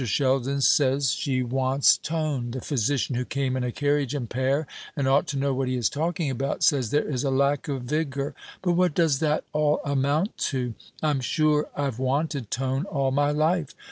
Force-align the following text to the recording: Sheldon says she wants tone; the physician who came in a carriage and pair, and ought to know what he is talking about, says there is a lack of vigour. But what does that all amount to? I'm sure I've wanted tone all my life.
Sheldon 0.03 0.61
says 0.61 1.11
she 1.11 1.43
wants 1.43 1.95
tone; 1.95 2.49
the 2.49 2.59
physician 2.61 3.13
who 3.13 3.23
came 3.23 3.55
in 3.55 3.63
a 3.63 3.71
carriage 3.71 4.15
and 4.15 4.27
pair, 4.27 4.65
and 4.95 5.07
ought 5.07 5.27
to 5.27 5.37
know 5.37 5.53
what 5.53 5.67
he 5.67 5.75
is 5.75 5.89
talking 5.91 6.31
about, 6.31 6.63
says 6.63 6.89
there 6.89 7.07
is 7.07 7.23
a 7.23 7.29
lack 7.29 7.67
of 7.67 7.83
vigour. 7.83 8.33
But 8.63 8.71
what 8.71 8.95
does 8.95 9.19
that 9.19 9.43
all 9.53 9.79
amount 9.85 10.37
to? 10.49 10.73
I'm 11.03 11.19
sure 11.19 11.69
I've 11.75 11.99
wanted 11.99 12.49
tone 12.49 12.85
all 12.85 13.11
my 13.11 13.29
life. 13.29 13.75